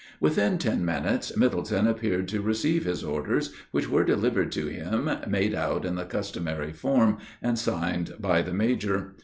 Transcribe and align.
Within 0.19 0.57
ten 0.57 0.83
minutes 0.83 1.37
Middleton 1.37 1.85
appeared 1.85 2.27
to 2.29 2.41
receive 2.41 2.85
his 2.85 3.03
orders, 3.03 3.53
which 3.69 3.87
were 3.87 4.03
delivered 4.03 4.51
to 4.53 4.65
him, 4.65 5.07
made 5.27 5.53
out 5.53 5.85
in 5.85 5.93
the 5.93 6.05
customary 6.05 6.71
form, 6.73 7.19
and 7.39 7.59
signed 7.59 8.15
by 8.19 8.41
the 8.41 8.51
major. 8.55 9.13